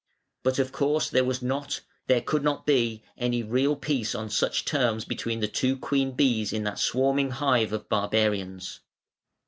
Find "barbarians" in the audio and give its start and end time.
7.87-8.79